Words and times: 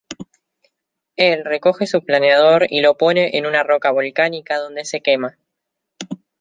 Él 1.15 1.45
recoge 1.45 1.85
su 1.85 2.03
planeador 2.03 2.65
y 2.71 2.81
lo 2.81 2.97
pone 2.97 3.37
en 3.37 3.45
una 3.45 3.61
roca 3.61 3.91
volcánica 3.91 4.57
donde 4.57 4.83
se 4.83 5.01
quema. 5.01 5.37